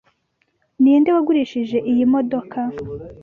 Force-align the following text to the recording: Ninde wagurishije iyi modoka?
Ninde 0.81 1.09
wagurishije 1.15 1.77
iyi 1.91 2.03
modoka? 2.13 2.59